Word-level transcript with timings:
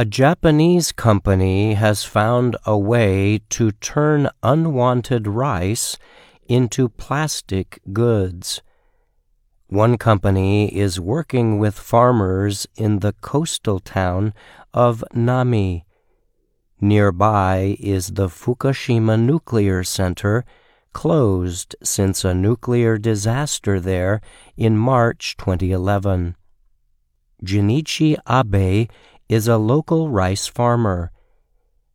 A 0.00 0.06
Japanese 0.06 0.92
company 0.92 1.74
has 1.74 2.04
found 2.04 2.56
a 2.64 2.78
way 2.78 3.42
to 3.50 3.70
turn 3.70 4.30
unwanted 4.42 5.26
rice 5.26 5.98
into 6.48 6.88
plastic 6.88 7.80
goods. 7.92 8.62
One 9.66 9.98
company 9.98 10.74
is 10.74 10.98
working 10.98 11.58
with 11.58 11.78
farmers 11.78 12.66
in 12.76 13.00
the 13.00 13.12
coastal 13.20 13.78
town 13.78 14.32
of 14.72 15.04
Namie. 15.14 15.84
Nearby 16.80 17.76
is 17.78 18.12
the 18.12 18.28
Fukushima 18.28 19.20
Nuclear 19.20 19.84
Center, 19.84 20.46
closed 20.94 21.76
since 21.82 22.24
a 22.24 22.32
nuclear 22.32 22.96
disaster 22.96 23.78
there 23.78 24.22
in 24.56 24.78
March 24.78 25.36
2011. 25.36 26.36
Jinichi 27.44 28.16
Abe 28.28 28.88
is 29.30 29.46
a 29.46 29.56
local 29.56 30.10
rice 30.10 30.48
farmer. 30.48 31.12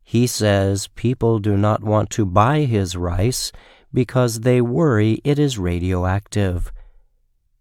He 0.02 0.26
says 0.26 0.88
people 0.96 1.40
do 1.40 1.58
not 1.58 1.84
want 1.84 2.10
to 2.12 2.26
buy 2.26 2.62
his 2.62 2.96
rice 2.96 3.52
because 3.94 4.40
they 4.40 4.62
worry 4.62 5.20
it 5.26 5.38
is 5.38 5.60
radioactive. 5.60 6.72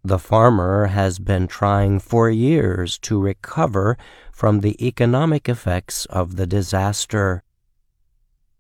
The 0.04 0.20
farmer 0.20 0.86
has 0.86 1.18
been 1.18 1.48
trying 1.48 1.98
for 1.98 2.30
years 2.30 2.98
to 3.00 3.20
recover 3.20 3.98
from 4.30 4.60
the 4.60 4.76
economic 4.86 5.48
effects 5.48 6.06
of 6.06 6.36
the 6.36 6.46
disaster. 6.46 7.42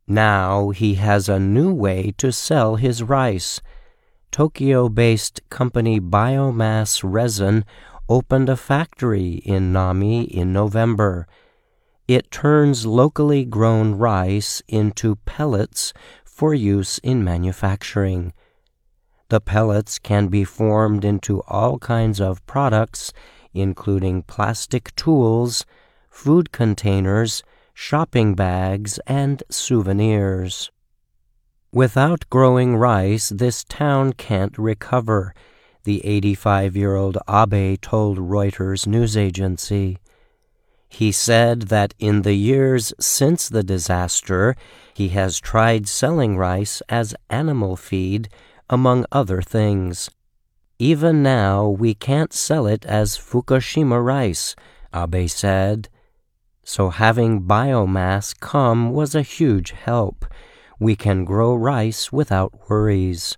Now 0.08 0.70
he 0.70 0.94
has 0.94 1.28
a 1.28 1.38
new 1.38 1.72
way 1.72 2.12
to 2.18 2.32
sell 2.32 2.74
his 2.74 3.04
rice. 3.04 3.60
Tokyo 4.32 4.88
based 4.88 5.42
company 5.48 6.00
Biomass 6.00 7.02
Resin 7.04 7.64
opened 8.08 8.48
a 8.48 8.56
factory 8.56 9.34
in 9.44 9.72
Namie 9.72 10.28
in 10.28 10.52
November. 10.52 11.26
It 12.06 12.30
turns 12.30 12.84
locally 12.84 13.44
grown 13.44 13.94
rice 13.94 14.62
into 14.68 15.16
pellets 15.24 15.92
for 16.24 16.52
use 16.52 16.98
in 16.98 17.24
manufacturing. 17.24 18.32
The 19.30 19.40
pellets 19.40 19.98
can 19.98 20.28
be 20.28 20.44
formed 20.44 21.04
into 21.04 21.42
all 21.48 21.78
kinds 21.78 22.20
of 22.20 22.44
products, 22.46 23.12
including 23.54 24.22
plastic 24.22 24.94
tools, 24.96 25.64
food 26.10 26.52
containers, 26.52 27.42
shopping 27.72 28.34
bags, 28.34 28.98
and 29.06 29.42
souvenirs. 29.50 30.70
Without 31.72 32.28
growing 32.30 32.76
rice, 32.76 33.30
this 33.30 33.64
town 33.64 34.12
can't 34.12 34.56
recover, 34.58 35.34
the 35.84 36.04
85 36.04 36.76
year 36.76 36.96
old 36.96 37.18
Abe 37.28 37.80
told 37.80 38.18
Reuters 38.18 38.86
news 38.86 39.16
agency. 39.16 39.98
He 40.88 41.12
said 41.12 41.62
that 41.62 41.94
in 41.98 42.22
the 42.22 42.34
years 42.34 42.92
since 43.00 43.48
the 43.48 43.62
disaster, 43.62 44.54
he 44.94 45.08
has 45.10 45.40
tried 45.40 45.88
selling 45.88 46.36
rice 46.36 46.82
as 46.88 47.14
animal 47.28 47.76
feed 47.76 48.28
among 48.70 49.04
other 49.10 49.42
things. 49.42 50.10
Even 50.78 51.22
now, 51.22 51.68
we 51.68 51.94
can't 51.94 52.32
sell 52.32 52.66
it 52.66 52.84
as 52.84 53.16
Fukushima 53.16 54.04
rice, 54.04 54.56
Abe 54.94 55.28
said. 55.28 55.88
So 56.64 56.90
having 56.90 57.42
biomass 57.42 58.38
come 58.38 58.92
was 58.92 59.14
a 59.14 59.22
huge 59.22 59.72
help. 59.72 60.24
We 60.78 60.96
can 60.96 61.24
grow 61.24 61.54
rice 61.54 62.10
without 62.12 62.68
worries. 62.68 63.36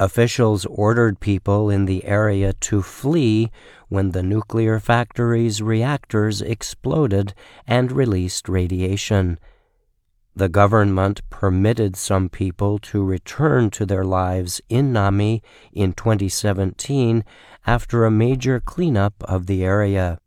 Officials 0.00 0.64
ordered 0.64 1.20
people 1.20 1.68
in 1.68 1.84
the 1.84 2.06
area 2.06 2.54
to 2.54 2.80
flee 2.80 3.50
when 3.90 4.12
the 4.12 4.22
nuclear 4.22 4.80
factory's 4.80 5.60
reactors 5.60 6.40
exploded 6.40 7.34
and 7.66 7.92
released 7.92 8.48
radiation. 8.48 9.38
The 10.34 10.48
government 10.48 11.20
permitted 11.28 11.96
some 11.96 12.30
people 12.30 12.78
to 12.78 13.04
return 13.04 13.68
to 13.72 13.84
their 13.84 14.06
lives 14.06 14.62
in 14.70 14.90
Namie 14.90 15.42
in 15.70 15.92
2017 15.92 17.22
after 17.66 18.06
a 18.06 18.10
major 18.10 18.58
cleanup 18.58 19.22
of 19.24 19.44
the 19.44 19.62
area. 19.62 20.18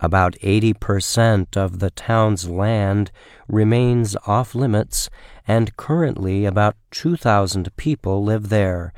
About 0.00 0.34
80% 0.34 1.56
of 1.56 1.80
the 1.80 1.90
town's 1.90 2.48
land 2.48 3.10
remains 3.48 4.16
off 4.26 4.54
limits, 4.54 5.10
and 5.46 5.76
currently 5.76 6.44
about 6.44 6.76
2,000 6.92 7.74
people 7.76 8.22
live 8.22 8.48
there. 8.48 8.92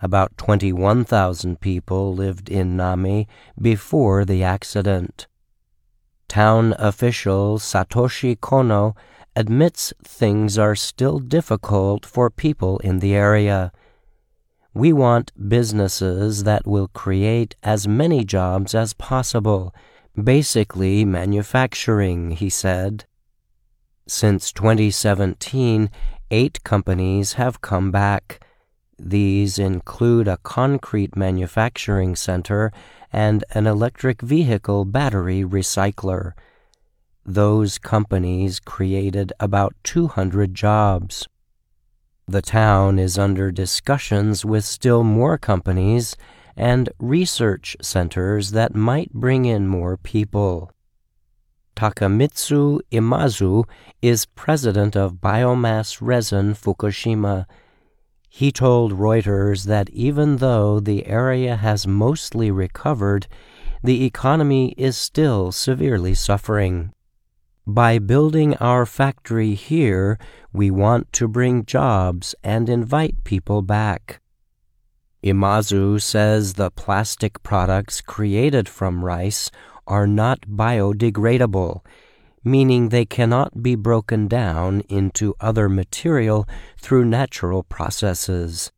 About 0.00 0.36
21,000 0.36 1.60
people 1.60 2.14
lived 2.14 2.48
in 2.48 2.76
Namie 2.76 3.26
before 3.60 4.24
the 4.24 4.44
accident. 4.44 5.26
Town 6.28 6.72
official 6.78 7.58
Satoshi 7.58 8.36
Kono 8.36 8.94
admits 9.34 9.92
things 10.04 10.56
are 10.56 10.76
still 10.76 11.18
difficult 11.18 12.06
for 12.06 12.30
people 12.30 12.78
in 12.78 13.00
the 13.00 13.14
area. 13.14 13.72
We 14.72 14.92
want 14.92 15.32
businesses 15.48 16.44
that 16.44 16.66
will 16.66 16.88
create 16.88 17.56
as 17.64 17.88
many 17.88 18.24
jobs 18.24 18.74
as 18.74 18.92
possible, 18.94 19.74
basically 20.24 21.04
manufacturing, 21.04 22.32
he 22.32 22.50
said. 22.50 23.04
Since 24.06 24.52
2017, 24.52 25.90
eight 26.30 26.62
companies 26.64 27.34
have 27.34 27.60
come 27.60 27.90
back. 27.90 28.40
These 28.98 29.58
include 29.58 30.28
a 30.28 30.38
concrete 30.38 31.16
manufacturing 31.16 32.16
center 32.16 32.72
and 33.12 33.44
an 33.52 33.66
electric 33.66 34.22
vehicle 34.22 34.84
battery 34.84 35.42
recycler 35.42 36.32
those 37.28 37.76
companies 37.76 38.58
created 38.58 39.34
about 39.38 39.74
200 39.84 40.54
jobs. 40.54 41.28
The 42.26 42.40
town 42.40 42.98
is 42.98 43.18
under 43.18 43.50
discussions 43.50 44.46
with 44.46 44.64
still 44.64 45.04
more 45.04 45.36
companies 45.36 46.16
and 46.58 46.90
research 46.98 47.76
centers 47.80 48.50
that 48.50 48.74
might 48.74 49.12
bring 49.14 49.44
in 49.44 49.68
more 49.68 49.96
people. 49.96 50.72
Takamitsu 51.76 52.80
Imazu 52.90 53.64
is 54.02 54.26
president 54.26 54.96
of 54.96 55.20
Biomass 55.20 55.98
Resin 56.00 56.54
Fukushima. 56.54 57.46
He 58.28 58.50
told 58.50 58.92
Reuters 58.92 59.66
that 59.66 59.88
even 59.90 60.38
though 60.38 60.80
the 60.80 61.06
area 61.06 61.54
has 61.54 61.86
mostly 61.86 62.50
recovered, 62.50 63.28
the 63.84 64.04
economy 64.04 64.74
is 64.76 64.96
still 64.96 65.52
severely 65.52 66.14
suffering. 66.14 66.92
By 67.64 68.00
building 68.00 68.56
our 68.56 68.84
factory 68.84 69.54
here, 69.54 70.18
we 70.52 70.72
want 70.72 71.12
to 71.12 71.28
bring 71.28 71.64
jobs 71.64 72.34
and 72.42 72.68
invite 72.68 73.22
people 73.22 73.62
back. 73.62 74.20
Imazu 75.22 76.00
says 76.00 76.54
the 76.54 76.70
plastic 76.70 77.42
products 77.42 78.00
created 78.00 78.68
from 78.68 79.04
rice 79.04 79.50
are 79.86 80.06
not 80.06 80.42
biodegradable, 80.42 81.84
meaning 82.44 82.88
they 82.88 83.04
cannot 83.04 83.62
be 83.62 83.74
broken 83.74 84.28
down 84.28 84.80
into 84.88 85.34
other 85.40 85.68
material 85.68 86.46
through 86.80 87.04
natural 87.04 87.62
processes. 87.64 88.70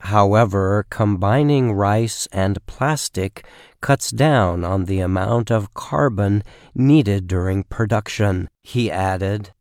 However, 0.00 0.86
combining 0.90 1.72
rice 1.72 2.26
and 2.32 2.64
plastic 2.66 3.44
cuts 3.80 4.10
down 4.10 4.64
on 4.64 4.84
the 4.84 5.00
amount 5.00 5.50
of 5.50 5.74
carbon 5.74 6.42
needed 6.74 7.26
during 7.26 7.64
production, 7.64 8.48
he 8.62 8.90
added. 8.90 9.52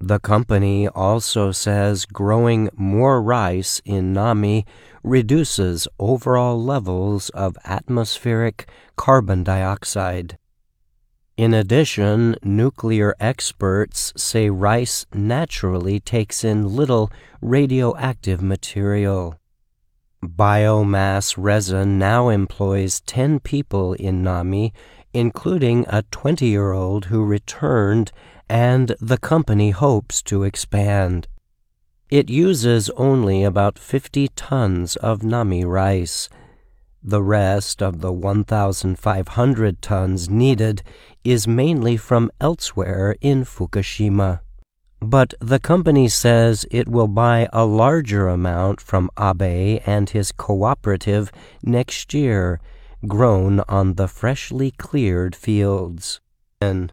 The 0.00 0.20
company 0.20 0.86
also 0.86 1.50
says 1.50 2.04
growing 2.04 2.70
more 2.76 3.20
rice 3.20 3.82
in 3.84 4.14
Namie 4.14 4.64
reduces 5.02 5.88
overall 5.98 6.62
levels 6.62 7.30
of 7.30 7.56
atmospheric 7.64 8.68
carbon 8.96 9.42
dioxide. 9.42 10.38
In 11.36 11.52
addition, 11.52 12.36
nuclear 12.42 13.14
experts 13.18 14.12
say 14.16 14.50
rice 14.50 15.04
naturally 15.12 15.98
takes 15.98 16.44
in 16.44 16.76
little 16.76 17.10
radioactive 17.40 18.40
material. 18.40 19.38
Biomass 20.24 21.34
resin 21.36 21.98
now 21.98 22.28
employs 22.28 23.00
10 23.02 23.38
people 23.40 23.94
in 23.94 24.22
Namie, 24.22 24.72
including 25.12 25.86
a 25.88 26.02
20 26.10 26.46
year 26.46 26.72
old 26.72 27.06
who 27.06 27.24
returned, 27.24 28.10
and 28.48 28.94
the 29.00 29.18
company 29.18 29.70
hopes 29.70 30.22
to 30.22 30.42
expand. 30.42 31.28
It 32.10 32.30
uses 32.30 32.88
only 32.90 33.44
about 33.44 33.78
50 33.78 34.28
tons 34.28 34.96
of 34.96 35.20
Namie 35.20 35.66
rice. 35.66 36.28
The 37.02 37.22
rest 37.22 37.82
of 37.82 38.00
the 38.00 38.12
1,500 38.12 39.82
tons 39.82 40.30
needed 40.30 40.82
is 41.22 41.46
mainly 41.46 41.96
from 41.96 42.30
elsewhere 42.40 43.16
in 43.20 43.44
Fukushima. 43.44 44.40
But 45.00 45.34
the 45.40 45.60
company 45.60 46.08
says 46.08 46.66
it 46.70 46.88
will 46.88 47.08
buy 47.08 47.48
a 47.52 47.64
larger 47.64 48.26
amount 48.28 48.80
from 48.80 49.10
Abe 49.18 49.80
and 49.86 50.10
his 50.10 50.32
cooperative 50.32 51.30
next 51.62 52.12
year, 52.14 52.58
grown 53.06 53.60
on 53.68 53.94
the 53.94 54.08
freshly 54.08 54.72
cleared 54.72 55.36
fields. 55.36 56.20
Amen. 56.60 56.86